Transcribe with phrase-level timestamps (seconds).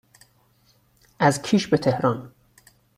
[1.19, 2.33] از کیش به تهران